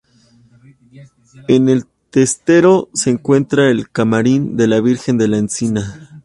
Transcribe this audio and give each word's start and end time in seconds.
En 1.47 1.69
el 1.69 1.83
testero 2.09 2.89
se 2.91 3.11
encuentra 3.11 3.69
el 3.69 3.91
camarín 3.91 4.57
de 4.57 4.65
la 4.67 4.81
Virgen 4.81 5.19
de 5.19 5.27
La 5.27 5.37
Encina. 5.37 6.17